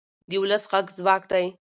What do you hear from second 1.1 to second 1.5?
دی